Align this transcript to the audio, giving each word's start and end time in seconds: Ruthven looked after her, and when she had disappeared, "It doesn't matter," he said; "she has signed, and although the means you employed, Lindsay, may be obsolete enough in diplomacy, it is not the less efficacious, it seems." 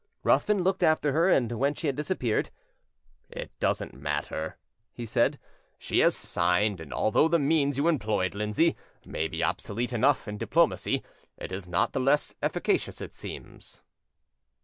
Ruthven 0.23 0.63
looked 0.63 0.81
after 0.81 1.11
her, 1.11 1.29
and 1.29 1.51
when 1.51 1.75
she 1.75 1.85
had 1.85 1.95
disappeared, 1.95 2.49
"It 3.29 3.51
doesn't 3.59 3.93
matter," 3.93 4.57
he 4.91 5.05
said; 5.05 5.37
"she 5.77 5.99
has 5.99 6.17
signed, 6.17 6.81
and 6.81 6.91
although 6.91 7.27
the 7.27 7.37
means 7.37 7.77
you 7.77 7.87
employed, 7.87 8.33
Lindsay, 8.33 8.75
may 9.05 9.27
be 9.27 9.43
obsolete 9.43 9.93
enough 9.93 10.27
in 10.27 10.39
diplomacy, 10.39 11.03
it 11.37 11.51
is 11.51 11.67
not 11.67 11.93
the 11.93 11.99
less 11.99 12.33
efficacious, 12.41 12.99
it 12.99 13.13
seems." 13.13 13.83